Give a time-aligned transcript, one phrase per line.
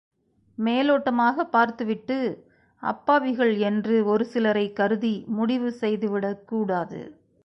[0.57, 2.17] மேலோட்டமாகப் பார்த்துவிட்டு
[2.83, 7.01] அப்பாவிகள் என்று ஒருசிலரைக் கருதி முடிவு செய்துவிடக்கூடாது.